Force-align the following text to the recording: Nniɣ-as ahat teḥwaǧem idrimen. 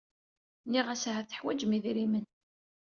Nniɣ-as 0.65 1.03
ahat 1.09 1.27
teḥwaǧem 1.29 1.71
idrimen. 1.77 2.25